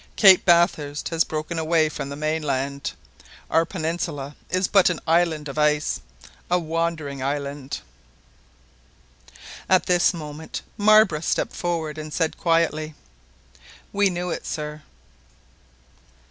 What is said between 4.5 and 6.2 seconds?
but an island of ice,